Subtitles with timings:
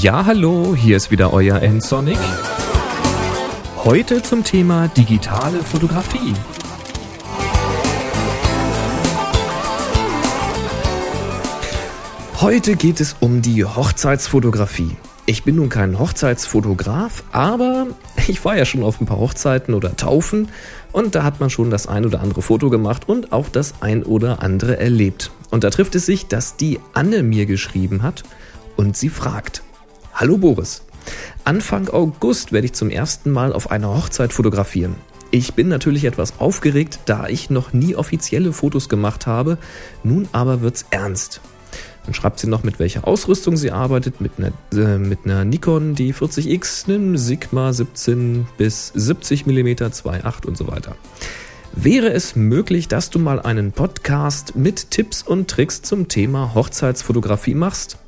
[0.00, 2.18] Ja, hallo, hier ist wieder euer N-Sonic.
[3.78, 6.34] Heute zum Thema digitale Fotografie.
[12.40, 14.96] Heute geht es um die Hochzeitsfotografie.
[15.26, 17.88] Ich bin nun kein Hochzeitsfotograf, aber
[18.28, 20.48] ich war ja schon auf ein paar Hochzeiten oder Taufen
[20.92, 24.04] und da hat man schon das ein oder andere Foto gemacht und auch das ein
[24.04, 25.32] oder andere erlebt.
[25.50, 28.22] Und da trifft es sich, dass die Anne mir geschrieben hat
[28.76, 29.64] und sie fragt:
[30.20, 30.82] Hallo Boris,
[31.44, 34.96] Anfang August werde ich zum ersten Mal auf einer Hochzeit fotografieren.
[35.30, 39.58] Ich bin natürlich etwas aufgeregt, da ich noch nie offizielle Fotos gemacht habe.
[40.02, 41.40] Nun aber wird's ernst.
[42.04, 45.94] Dann schreibt sie noch, mit welcher Ausrüstung sie arbeitet, mit einer, äh, mit einer Nikon
[45.94, 50.96] D40X, einem Sigma 17 bis 70 mm 2.8 und so weiter.
[51.74, 57.54] Wäre es möglich, dass du mal einen Podcast mit Tipps und Tricks zum Thema Hochzeitsfotografie
[57.54, 57.98] machst?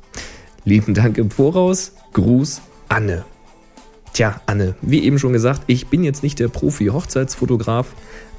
[0.65, 1.93] Lieben Dank im Voraus.
[2.13, 3.25] Gruß, Anne.
[4.13, 7.87] Tja, Anne, wie eben schon gesagt, ich bin jetzt nicht der Profi-Hochzeitsfotograf,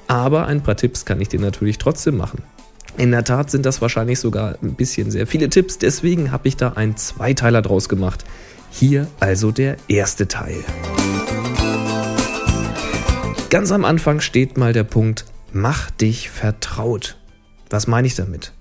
[0.06, 2.42] aber ein paar Tipps kann ich dir natürlich trotzdem machen.
[2.98, 6.58] In der Tat sind das wahrscheinlich sogar ein bisschen sehr viele Tipps, deswegen habe ich
[6.58, 8.24] da einen Zweiteiler draus gemacht.
[8.70, 10.62] Hier also der erste Teil.
[13.48, 17.16] Ganz am Anfang steht mal der Punkt, mach dich vertraut.
[17.70, 18.52] Was meine ich damit?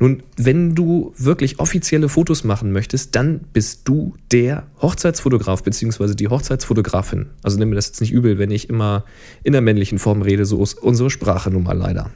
[0.00, 6.14] Nun, wenn du wirklich offizielle Fotos machen möchtest, dann bist du der Hochzeitsfotograf bzw.
[6.14, 7.26] die Hochzeitsfotografin.
[7.42, 9.04] Also nimm mir das jetzt nicht übel, wenn ich immer
[9.42, 12.10] in der männlichen Form rede, so ist unsere Sprache nun mal leider.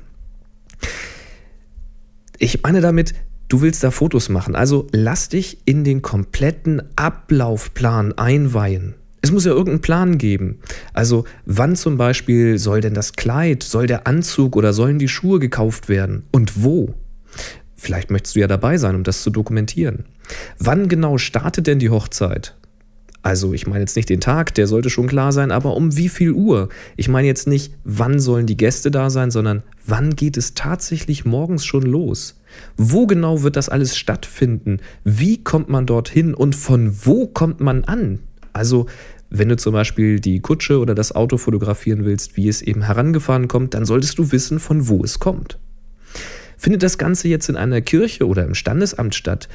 [2.39, 3.15] Ich meine damit,
[3.49, 8.95] du willst da Fotos machen, also lass dich in den kompletten Ablaufplan einweihen.
[9.23, 10.61] Es muss ja irgendeinen Plan geben.
[10.95, 15.39] Also wann zum Beispiel soll denn das Kleid, soll der Anzug oder sollen die Schuhe
[15.39, 16.95] gekauft werden und wo?
[17.77, 20.05] Vielleicht möchtest du ja dabei sein, um das zu dokumentieren.
[20.59, 22.55] Wann genau startet denn die Hochzeit?
[23.23, 26.09] Also ich meine jetzt nicht den Tag, der sollte schon klar sein, aber um wie
[26.09, 26.71] viel Uhr?
[26.97, 31.27] Ich meine jetzt nicht, wann sollen die Gäste da sein, sondern wann geht es tatsächlich
[31.27, 32.41] morgens schon los?
[32.77, 34.79] Wo genau wird das alles stattfinden?
[35.05, 38.21] Wie kommt man dorthin und von wo kommt man an?
[38.55, 38.87] Also
[39.29, 43.49] wenn du zum Beispiel die Kutsche oder das Auto fotografieren willst, wie es eben herangefahren
[43.49, 45.59] kommt, dann solltest du wissen, von wo es kommt.
[46.61, 49.49] Findet das Ganze jetzt in einer Kirche oder im Standesamt statt,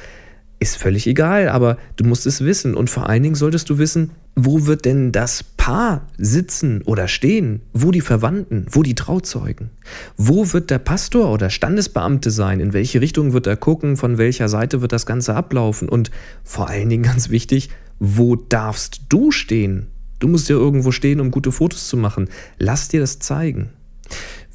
[0.58, 4.10] ist völlig egal, aber du musst es wissen und vor allen Dingen solltest du wissen,
[4.34, 7.60] wo wird denn das Paar sitzen oder stehen?
[7.72, 8.66] Wo die Verwandten?
[8.68, 9.70] Wo die Trauzeugen?
[10.16, 12.58] Wo wird der Pastor oder Standesbeamte sein?
[12.58, 13.96] In welche Richtung wird er gucken?
[13.96, 15.88] Von welcher Seite wird das Ganze ablaufen?
[15.88, 16.10] Und
[16.42, 19.86] vor allen Dingen ganz wichtig, wo darfst du stehen?
[20.18, 22.28] Du musst ja irgendwo stehen, um gute Fotos zu machen.
[22.58, 23.68] Lass dir das zeigen.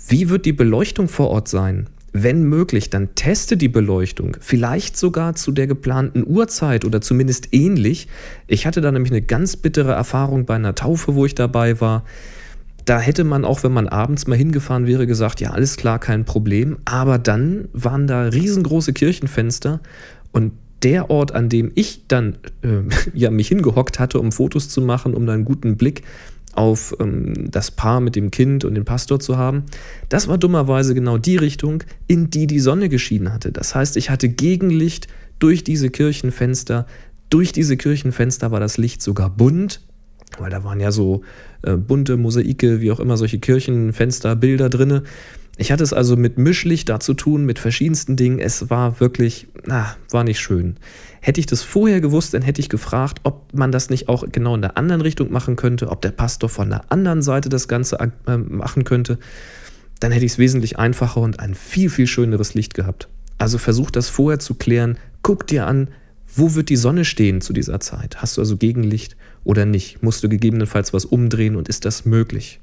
[0.09, 1.87] Wie wird die Beleuchtung vor Ort sein?
[2.13, 8.07] Wenn möglich, dann teste die Beleuchtung, vielleicht sogar zu der geplanten Uhrzeit oder zumindest ähnlich.
[8.47, 12.03] Ich hatte da nämlich eine ganz bittere Erfahrung bei einer Taufe, wo ich dabei war.
[12.83, 16.25] Da hätte man auch, wenn man abends mal hingefahren wäre, gesagt, ja, alles klar, kein
[16.25, 16.79] Problem.
[16.83, 19.79] Aber dann waren da riesengroße Kirchenfenster
[20.33, 20.51] und
[20.83, 22.81] der Ort, an dem ich dann äh,
[23.13, 26.03] ja, mich hingehockt hatte, um Fotos zu machen, um da einen guten Blick
[26.53, 29.63] auf ähm, das Paar mit dem Kind und den Pastor zu haben.
[30.09, 33.51] Das war dummerweise genau die Richtung, in die die Sonne geschienen hatte.
[33.51, 35.07] Das heißt, ich hatte Gegenlicht
[35.39, 36.85] durch diese Kirchenfenster.
[37.29, 39.81] Durch diese Kirchenfenster war das Licht sogar bunt,
[40.37, 41.21] weil da waren ja so
[41.63, 45.03] äh, bunte Mosaike, wie auch immer, solche Kirchenfenster, Bilder drinne.
[45.57, 48.39] Ich hatte es also mit Mischlicht da zu tun, mit verschiedensten Dingen.
[48.39, 50.77] Es war wirklich, na, war nicht schön.
[51.19, 54.55] Hätte ich das vorher gewusst, dann hätte ich gefragt, ob man das nicht auch genau
[54.55, 57.97] in der anderen Richtung machen könnte, ob der Pastor von der anderen Seite das Ganze
[57.99, 59.19] äh, machen könnte.
[59.99, 63.07] Dann hätte ich es wesentlich einfacher und ein viel, viel schöneres Licht gehabt.
[63.37, 64.97] Also versuch das vorher zu klären.
[65.21, 65.89] Guck dir an,
[66.35, 68.21] wo wird die Sonne stehen zu dieser Zeit?
[68.21, 70.01] Hast du also Gegenlicht oder nicht?
[70.01, 72.61] Musst du gegebenenfalls was umdrehen und ist das möglich?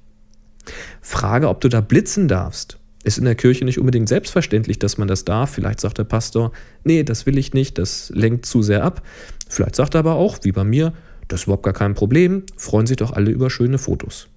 [1.01, 2.79] Frage, ob du da blitzen darfst.
[3.05, 5.51] Ist in der Kirche nicht unbedingt selbstverständlich, dass man das darf.
[5.51, 6.53] Vielleicht sagt der Pastor,
[6.85, 9.03] nee, das will ich nicht, das lenkt zu sehr ab.
[9.49, 10.93] Vielleicht sagt er aber auch, wie bei mir,
[11.29, 14.29] das ist überhaupt gar kein Problem, freuen sich doch alle über schöne Fotos.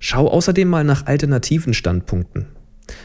[0.00, 2.46] Schau außerdem mal nach alternativen Standpunkten.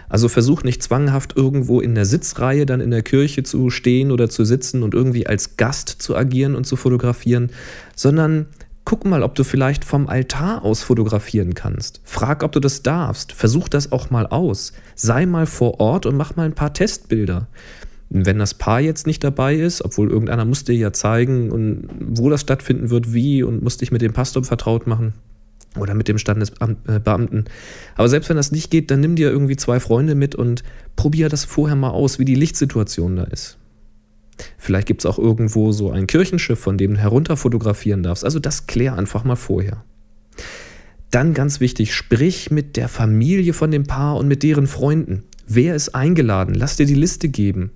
[0.10, 4.30] Also versuch nicht zwanghaft irgendwo in der Sitzreihe dann in der Kirche zu stehen oder
[4.30, 7.52] zu sitzen und irgendwie als Gast zu agieren und zu fotografieren,
[7.96, 8.48] sondern
[8.86, 12.02] Guck mal, ob du vielleicht vom Altar aus fotografieren kannst.
[12.04, 13.32] Frag, ob du das darfst.
[13.32, 14.74] Versuch das auch mal aus.
[14.96, 17.48] Sei mal vor Ort und mach mal ein paar Testbilder.
[18.10, 22.30] Wenn das Paar jetzt nicht dabei ist, obwohl irgendeiner muss dir ja zeigen, und wo
[22.30, 25.14] das stattfinden wird, wie und muss dich mit dem Pastor vertraut machen
[25.80, 27.46] oder mit dem Standesbeamten.
[27.96, 30.64] Aber selbst wenn das nicht geht, dann nimm dir irgendwie zwei Freunde mit und
[30.96, 33.58] probier das vorher mal aus, wie die Lichtsituation da ist.
[34.58, 38.26] Vielleicht gibt es auch irgendwo so ein Kirchenschiff, von dem du herunter fotografieren darfst.
[38.26, 39.84] Also das klär einfach mal vorher.
[41.12, 45.24] Dann ganz wichtig, sprich mit der Familie von dem Paar und mit deren Freunden.
[45.46, 46.56] Wer ist eingeladen?
[46.56, 47.72] Lass dir die Liste geben.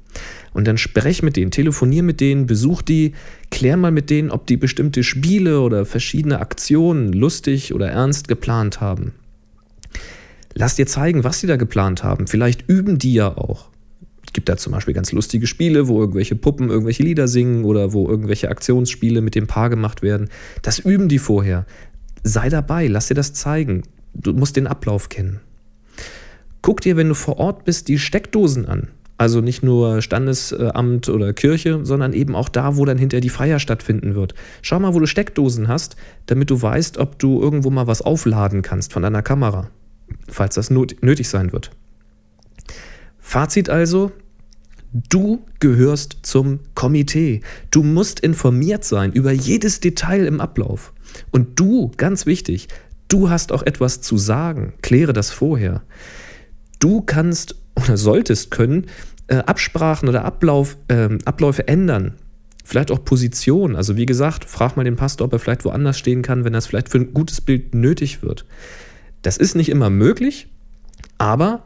[0.54, 3.14] Und dann sprech mit denen, telefonier mit denen, besuch die,
[3.52, 8.82] klär mal mit denen, ob die bestimmte Spiele oder verschiedene Aktionen lustig oder ernst geplant
[8.82, 9.14] haben.
[10.56, 12.26] Lass dir zeigen, was sie da geplant haben.
[12.26, 13.70] Vielleicht üben die ja auch.
[14.38, 18.08] Gibt da zum Beispiel ganz lustige Spiele, wo irgendwelche Puppen irgendwelche Lieder singen oder wo
[18.08, 20.30] irgendwelche Aktionsspiele mit dem Paar gemacht werden.
[20.62, 21.66] Das üben die vorher.
[22.22, 23.82] Sei dabei, lass dir das zeigen.
[24.14, 25.40] Du musst den Ablauf kennen.
[26.62, 28.90] Guck dir, wenn du vor Ort bist, die Steckdosen an.
[29.18, 33.58] Also nicht nur Standesamt oder Kirche, sondern eben auch da, wo dann hinterher die Feier
[33.58, 34.36] stattfinden wird.
[34.62, 35.96] Schau mal, wo du Steckdosen hast,
[36.28, 39.72] damit du weißt, ob du irgendwo mal was aufladen kannst von deiner Kamera,
[40.30, 41.72] falls das nötig sein wird.
[43.18, 44.12] Fazit also,
[44.94, 47.42] du gehörst zum Komitee.
[47.72, 50.94] Du musst informiert sein über jedes Detail im Ablauf.
[51.32, 52.68] Und du, ganz wichtig,
[53.08, 54.74] du hast auch etwas zu sagen.
[54.82, 55.84] Kläre das vorher.
[56.80, 58.88] Du kannst oder solltest können
[59.28, 62.14] äh, Absprachen oder Ablauf, äh, Abläufe ändern.
[62.64, 63.76] Vielleicht auch Position.
[63.76, 66.68] Also wie gesagt, frag mal den Pastor, ob er vielleicht woanders stehen kann, wenn das
[66.68, 68.46] vielleicht für ein gutes Bild nötig wird.
[69.22, 70.48] Das ist nicht immer möglich,
[71.18, 71.64] aber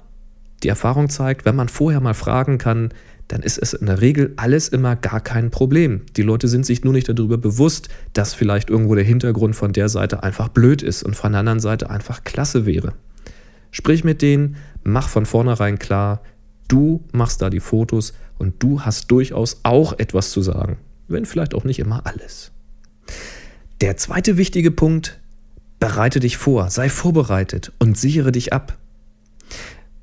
[0.63, 2.89] die Erfahrung zeigt, wenn man vorher mal fragen kann,
[3.31, 6.01] dann ist es in der Regel alles immer gar kein Problem.
[6.17, 9.87] Die Leute sind sich nur nicht darüber bewusst, dass vielleicht irgendwo der Hintergrund von der
[9.87, 12.93] Seite einfach blöd ist und von der anderen Seite einfach klasse wäre.
[13.71, 16.21] Sprich mit denen, mach von vornherein klar,
[16.67, 21.53] du machst da die Fotos und du hast durchaus auch etwas zu sagen, wenn vielleicht
[21.53, 22.51] auch nicht immer alles.
[23.79, 25.21] Der zweite wichtige Punkt,
[25.79, 28.77] bereite dich vor, sei vorbereitet und sichere dich ab.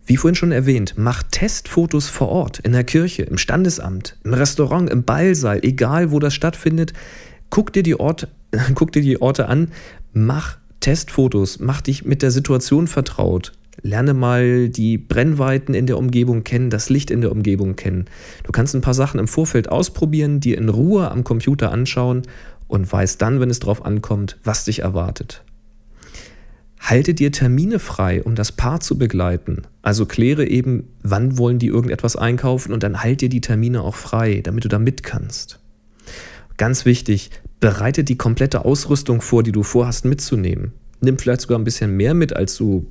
[0.08, 4.88] Wie vorhin schon erwähnt, mach Testfotos vor Ort, in der Kirche, im Standesamt, im Restaurant,
[4.88, 6.94] im Ballsaal, egal wo das stattfindet.
[7.50, 8.26] Guck dir die, Ort,
[8.74, 9.68] guck dir die Orte an,
[10.14, 13.52] mach Testfotos, mach dich mit der Situation vertraut.
[13.82, 18.06] Lerne mal die Brennweiten in der Umgebung kennen, das Licht in der Umgebung kennen.
[18.44, 22.22] Du kannst ein paar Sachen im Vorfeld ausprobieren, dir in Ruhe am Computer anschauen
[22.66, 25.44] und weißt dann, wenn es drauf ankommt, was dich erwartet.
[26.80, 29.62] Halte dir Termine frei, um das Paar zu begleiten.
[29.82, 33.96] Also kläre eben, wann wollen die irgendetwas einkaufen und dann halt dir die Termine auch
[33.96, 35.58] frei, damit du da mit kannst.
[36.56, 37.30] Ganz wichtig,
[37.60, 40.72] bereite die komplette Ausrüstung vor, die du vorhast mitzunehmen.
[41.00, 42.86] Nimm vielleicht sogar ein bisschen mehr mit, als du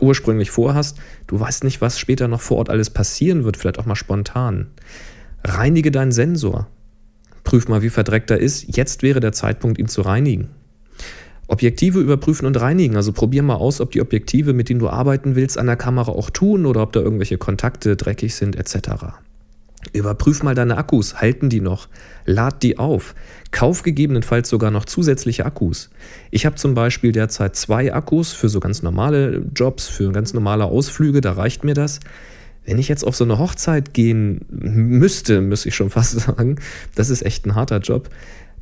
[0.00, 0.98] ursprünglich vorhast.
[1.26, 4.68] Du weißt nicht, was später noch vor Ort alles passieren wird, vielleicht auch mal spontan.
[5.44, 6.68] Reinige deinen Sensor.
[7.44, 8.76] Prüf mal, wie verdreckt er ist.
[8.76, 10.48] Jetzt wäre der Zeitpunkt, ihn zu reinigen.
[11.50, 12.96] Objektive überprüfen und reinigen.
[12.96, 16.12] Also probier mal aus, ob die Objektive, mit denen du arbeiten willst, an der Kamera
[16.12, 19.18] auch tun oder ob da irgendwelche Kontakte dreckig sind etc.
[19.92, 21.88] Überprüf mal deine Akkus, halten die noch?
[22.26, 23.14] Lad die auf.
[23.50, 25.90] Kauf gegebenenfalls sogar noch zusätzliche Akkus.
[26.30, 30.66] Ich habe zum Beispiel derzeit zwei Akkus für so ganz normale Jobs, für ganz normale
[30.66, 32.00] Ausflüge, da reicht mir das.
[32.66, 36.56] Wenn ich jetzt auf so eine Hochzeit gehen müsste, müsste ich schon fast sagen,
[36.94, 38.10] das ist echt ein harter Job.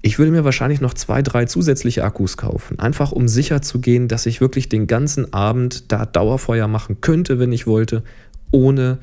[0.01, 4.07] Ich würde mir wahrscheinlich noch zwei, drei zusätzliche Akkus kaufen, einfach um sicher zu gehen,
[4.07, 8.05] dass ich wirklich den ganzen Abend da Dauerfeuer machen könnte, wenn ich wollte,
[8.53, 8.99] ohne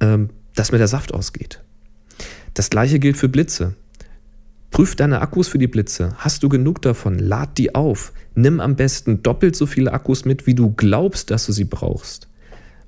[0.00, 1.62] ähm, dass mir der Saft ausgeht.
[2.54, 3.74] Das gleiche gilt für Blitze.
[4.70, 6.14] Prüf deine Akkus für die Blitze.
[6.18, 7.18] Hast du genug davon?
[7.18, 8.12] Lad die auf.
[8.34, 12.28] Nimm am besten doppelt so viele Akkus mit, wie du glaubst, dass du sie brauchst.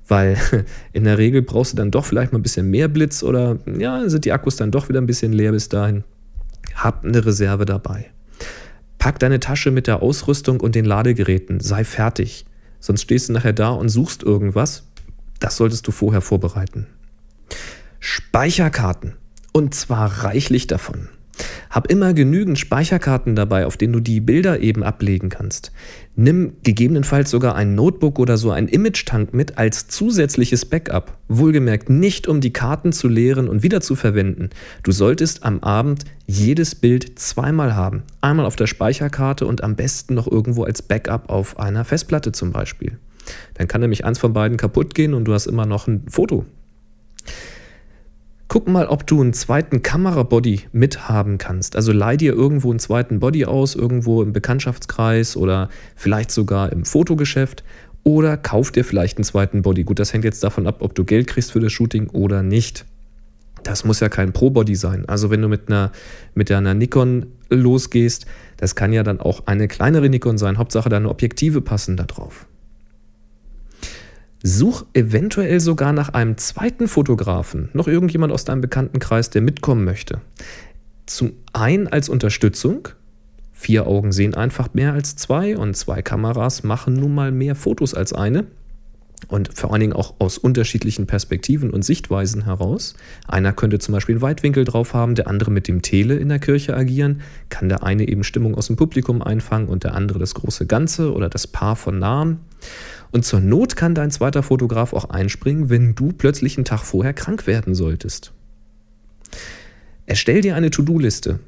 [0.06, 0.38] Weil
[0.92, 4.08] in der Regel brauchst du dann doch vielleicht mal ein bisschen mehr Blitz oder ja,
[4.08, 6.04] sind die Akkus dann doch wieder ein bisschen leer bis dahin.
[6.78, 8.10] Hab eine Reserve dabei.
[8.98, 11.58] Pack deine Tasche mit der Ausrüstung und den Ladegeräten.
[11.58, 12.46] Sei fertig.
[12.78, 14.84] Sonst stehst du nachher da und suchst irgendwas.
[15.40, 16.86] Das solltest du vorher vorbereiten.
[17.98, 19.16] Speicherkarten.
[19.52, 21.08] Und zwar reichlich davon.
[21.70, 25.72] Hab immer genügend Speicherkarten dabei, auf denen du die Bilder eben ablegen kannst.
[26.16, 31.16] Nimm gegebenenfalls sogar ein Notebook oder so ein Image-Tank mit als zusätzliches Backup.
[31.28, 34.50] Wohlgemerkt nicht, um die Karten zu leeren und wieder zu verwenden.
[34.82, 38.02] Du solltest am Abend jedes Bild zweimal haben.
[38.20, 42.52] Einmal auf der Speicherkarte und am besten noch irgendwo als Backup auf einer Festplatte zum
[42.52, 42.98] Beispiel.
[43.54, 46.44] Dann kann nämlich eins von beiden kaputt gehen und du hast immer noch ein Foto.
[48.48, 51.76] Guck mal, ob du einen zweiten Kamerabody mithaben kannst.
[51.76, 56.86] Also leih dir irgendwo einen zweiten Body aus, irgendwo im Bekanntschaftskreis oder vielleicht sogar im
[56.86, 57.62] Fotogeschäft
[58.04, 59.84] oder kauf dir vielleicht einen zweiten Body.
[59.84, 62.86] Gut, das hängt jetzt davon ab, ob du Geld kriegst für das Shooting oder nicht.
[63.64, 65.06] Das muss ja kein Pro-Body sein.
[65.06, 65.92] Also wenn du mit einer,
[66.34, 68.24] mit einer Nikon losgehst,
[68.56, 70.56] das kann ja dann auch eine kleinere Nikon sein.
[70.56, 72.46] Hauptsache deine Objektive passen da drauf.
[74.42, 80.20] Such eventuell sogar nach einem zweiten Fotografen, noch irgendjemand aus deinem Bekanntenkreis, der mitkommen möchte.
[81.06, 82.88] Zum einen als Unterstützung.
[83.52, 87.94] Vier Augen sehen einfach mehr als zwei und zwei Kameras machen nun mal mehr Fotos
[87.94, 88.46] als eine
[89.26, 92.94] und vor allen Dingen auch aus unterschiedlichen Perspektiven und Sichtweisen heraus.
[93.26, 96.38] Einer könnte zum Beispiel einen Weitwinkel drauf haben, der andere mit dem Tele in der
[96.38, 100.34] Kirche agieren, kann der eine eben Stimmung aus dem Publikum einfangen und der andere das
[100.34, 102.38] große Ganze oder das Paar von Nahen.
[103.10, 107.14] Und zur Not kann dein zweiter Fotograf auch einspringen, wenn du plötzlich einen Tag vorher
[107.14, 108.32] krank werden solltest.
[110.06, 111.40] Erstell dir eine To-Do-Liste,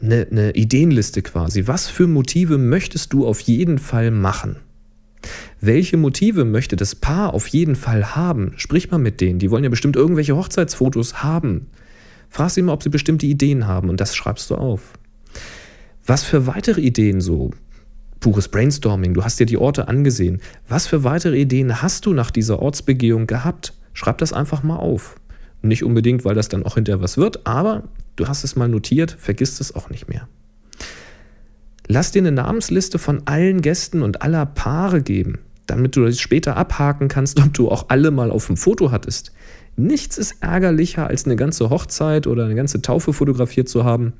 [0.00, 1.66] eine, eine Ideenliste quasi.
[1.66, 4.56] Was für Motive möchtest du auf jeden Fall machen?
[5.60, 8.54] Welche Motive möchte das Paar auf jeden Fall haben?
[8.56, 9.38] Sprich mal mit denen.
[9.38, 11.66] Die wollen ja bestimmt irgendwelche Hochzeitsfotos haben.
[12.28, 14.92] Frag sie mal, ob sie bestimmte Ideen haben und das schreibst du auf.
[16.06, 17.50] Was für weitere Ideen so?
[18.20, 20.40] Pures Brainstorming, du hast dir die Orte angesehen.
[20.68, 23.72] Was für weitere Ideen hast du nach dieser Ortsbegehung gehabt?
[23.94, 25.16] Schreib das einfach mal auf.
[25.62, 27.84] Nicht unbedingt, weil das dann auch hinterher was wird, aber
[28.16, 30.28] du hast es mal notiert, vergisst es auch nicht mehr.
[31.92, 35.38] Lass dir eine Namensliste von allen Gästen und aller Paare geben
[35.70, 39.32] damit du das später abhaken kannst, ob du auch alle mal auf dem Foto hattest.
[39.76, 44.12] Nichts ist ärgerlicher, als eine ganze Hochzeit oder eine ganze Taufe fotografiert zu haben.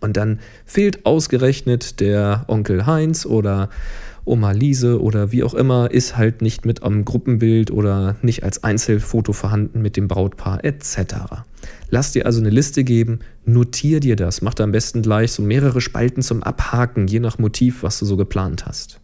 [0.00, 3.68] Und dann fehlt ausgerechnet der Onkel Heinz oder
[4.24, 8.62] Oma Liese oder wie auch immer, ist halt nicht mit am Gruppenbild oder nicht als
[8.62, 10.96] Einzelfoto vorhanden mit dem Brautpaar etc.
[11.90, 15.42] Lass dir also eine Liste geben, notier dir das, mach da am besten gleich so
[15.42, 19.00] mehrere Spalten zum Abhaken, je nach Motiv, was du so geplant hast.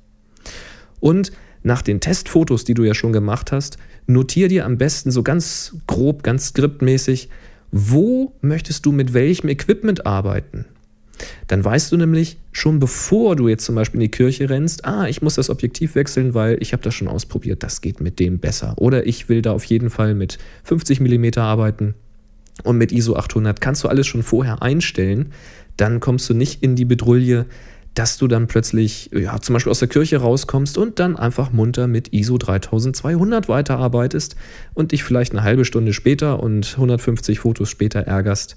[1.00, 1.32] Und
[1.62, 5.76] nach den Testfotos, die du ja schon gemacht hast, notier dir am besten so ganz
[5.86, 7.28] grob, ganz skriptmäßig,
[7.72, 10.66] wo möchtest du mit welchem Equipment arbeiten.
[11.46, 15.08] Dann weißt du nämlich schon bevor du jetzt zum Beispiel in die Kirche rennst, ah,
[15.08, 18.38] ich muss das Objektiv wechseln, weil ich habe das schon ausprobiert, das geht mit dem
[18.38, 18.74] besser.
[18.76, 21.94] Oder ich will da auf jeden Fall mit 50 mm arbeiten
[22.64, 25.32] und mit ISO 800 kannst du alles schon vorher einstellen.
[25.76, 27.46] Dann kommst du nicht in die Bedrulle,
[27.94, 31.88] dass du dann plötzlich ja, zum Beispiel aus der Kirche rauskommst und dann einfach munter
[31.88, 34.36] mit ISO 3200 weiterarbeitest
[34.74, 38.56] und dich vielleicht eine halbe Stunde später und 150 Fotos später ärgerst.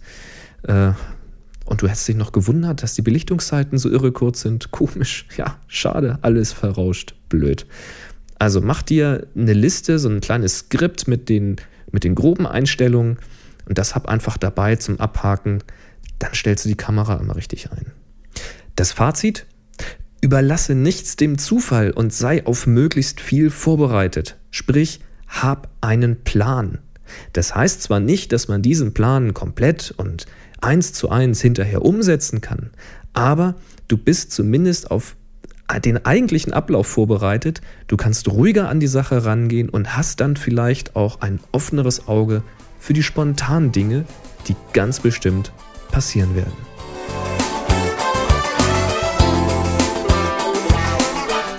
[0.63, 0.91] Äh,
[1.71, 4.71] und du hättest dich noch gewundert, dass die Belichtungszeiten so irre kurz sind.
[4.71, 5.25] Komisch.
[5.37, 6.19] Ja, schade.
[6.21, 7.15] Alles verrauscht.
[7.29, 7.65] Blöd.
[8.37, 11.55] Also mach dir eine Liste, so ein kleines Skript mit den,
[11.89, 13.19] mit den groben Einstellungen
[13.69, 15.63] und das hab einfach dabei zum Abhaken.
[16.19, 17.93] Dann stellst du die Kamera immer richtig ein.
[18.75, 19.45] Das Fazit?
[20.19, 24.37] Überlasse nichts dem Zufall und sei auf möglichst viel vorbereitet.
[24.49, 26.79] Sprich, hab einen Plan.
[27.31, 30.25] Das heißt zwar nicht, dass man diesen Plan komplett und
[30.61, 32.71] eins zu eins hinterher umsetzen kann,
[33.13, 33.55] aber
[33.87, 35.15] du bist zumindest auf
[35.85, 40.95] den eigentlichen Ablauf vorbereitet, du kannst ruhiger an die Sache rangehen und hast dann vielleicht
[40.95, 42.43] auch ein offeneres Auge
[42.79, 44.05] für die spontanen Dinge,
[44.47, 45.53] die ganz bestimmt
[45.91, 46.70] passieren werden.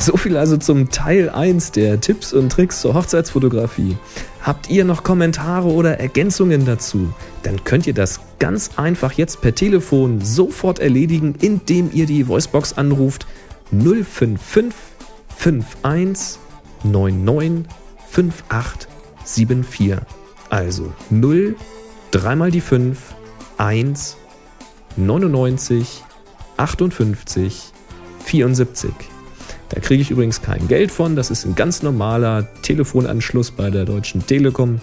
[0.07, 3.97] So viel also zum Teil 1 der Tipps und Tricks zur Hochzeitsfotografie.
[4.41, 7.15] Habt ihr noch Kommentare oder Ergänzungen dazu?
[7.45, 12.73] Dann könnt ihr das ganz einfach jetzt per Telefon sofort erledigen, indem ihr die Voicebox
[12.73, 13.29] anruft
[13.71, 14.75] 055
[15.39, 16.41] 51
[16.83, 17.65] 99
[18.11, 19.99] 5874.
[20.51, 21.55] Also 0
[22.11, 22.99] 3 mal die 5
[23.57, 24.17] 1
[24.97, 26.03] 99
[26.57, 27.73] 58
[28.25, 29.12] 74.
[29.73, 31.17] Da kriege ich übrigens kein Geld von.
[31.17, 34.81] Das ist ein ganz normaler Telefonanschluss bei der Deutschen Telekom.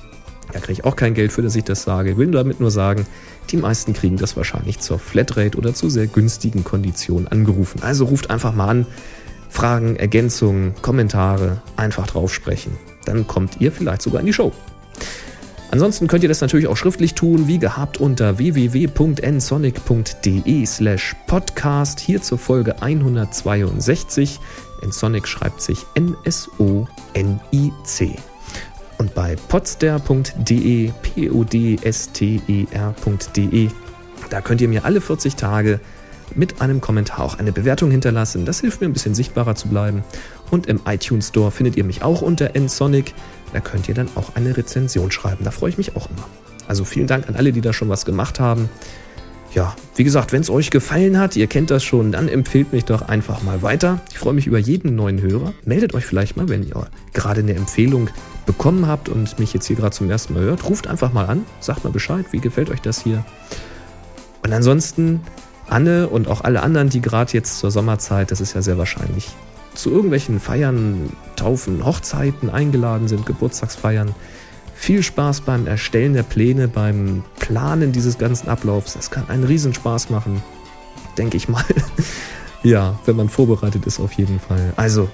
[0.52, 2.12] Da kriege ich auch kein Geld für, dass ich das sage.
[2.12, 3.06] Ich will damit nur sagen,
[3.52, 7.84] die meisten kriegen das wahrscheinlich zur Flatrate oder zu sehr günstigen Konditionen angerufen.
[7.84, 8.88] Also ruft einfach mal an.
[9.50, 12.76] Fragen, Ergänzungen, Kommentare, einfach drauf sprechen.
[13.06, 14.52] Dann kommt ihr vielleicht sogar in die Show.
[15.72, 22.24] Ansonsten könnt ihr das natürlich auch schriftlich tun, wie gehabt unter www.nsonic.de slash podcast hier
[22.24, 24.40] zur Folge 162.
[24.86, 26.88] Nsonic schreibt sich N-S-O-N-I-C.
[28.98, 31.70] Und bei podster.de, P-O-D-S-T-E-R.de,
[34.30, 35.80] da könnt ihr mir alle 40 Tage
[36.36, 38.46] mit einem Kommentar auch eine Bewertung hinterlassen.
[38.46, 40.04] Das hilft mir ein bisschen sichtbarer zu bleiben.
[40.52, 43.14] Und im iTunes Store findet ihr mich auch unter nsonic.
[43.54, 45.44] Da könnt ihr dann auch eine Rezension schreiben.
[45.44, 46.28] Da freue ich mich auch immer.
[46.68, 48.70] Also vielen Dank an alle, die da schon was gemacht haben.
[49.54, 52.86] Ja, wie gesagt, wenn es euch gefallen hat, ihr kennt das schon, dann empfehlt mich
[52.86, 54.00] doch einfach mal weiter.
[54.12, 55.54] Ich freue mich über jeden neuen Hörer.
[55.66, 58.12] Meldet euch vielleicht mal, wenn ihr gerade eine Empfehlung
[58.46, 60.70] bekommen habt und mich jetzt hier gerade zum ersten Mal hört.
[60.70, 63.26] Ruft einfach mal an, sagt mal Bescheid, wie gefällt euch das hier.
[64.44, 65.22] Und ansonsten,
[65.68, 69.30] Anne und auch alle anderen, die gerade jetzt zur Sommerzeit, das ist ja sehr wahrscheinlich,
[69.82, 74.14] zu irgendwelchen Feiern, Taufen, Hochzeiten eingeladen sind, Geburtstagsfeiern,
[74.80, 78.94] Viel Spaß beim Erstellen der Pläne, beim Planen dieses ganzen Ablaufs.
[78.94, 80.42] Das kann einen Riesenspaß machen,
[81.18, 81.66] denke ich mal.
[82.64, 84.72] ja, wenn man vorbereitet ist auf jeden Fall.
[84.78, 85.10] Also,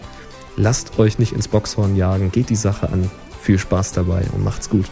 [0.56, 3.10] lasst euch nicht ins Boxhorn jagen, geht die Sache an.
[3.42, 4.86] Viel Spaß dabei und macht's gut.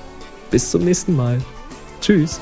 [0.49, 1.39] Bis zum nächsten Mal.
[2.01, 2.41] Tschüss.